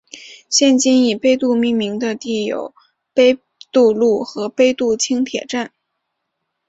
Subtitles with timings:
[0.49, 2.73] 现今以杯渡命名的地有
[3.13, 3.37] 杯
[3.71, 5.71] 渡路和杯渡轻铁站。